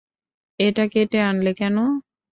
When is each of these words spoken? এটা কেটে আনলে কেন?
এটা 0.59 0.83
কেটে 0.87 1.19
আনলে 1.21 1.51
কেন? 1.53 1.75